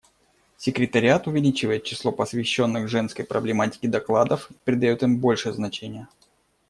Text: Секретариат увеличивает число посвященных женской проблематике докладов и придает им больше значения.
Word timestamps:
Секретариат 0.57 1.27
увеличивает 1.27 1.83
число 1.83 2.11
посвященных 2.11 2.87
женской 2.87 3.23
проблематике 3.23 3.87
докладов 3.87 4.49
и 4.49 4.55
придает 4.65 5.03
им 5.03 5.19
больше 5.19 5.51
значения. 5.53 6.07